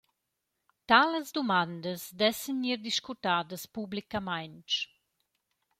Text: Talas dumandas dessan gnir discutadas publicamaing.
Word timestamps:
Talas 0.89 1.27
dumandas 1.35 2.01
dessan 2.19 2.55
gnir 2.61 2.79
discutadas 2.87 3.63
publicamaing. 3.75 4.63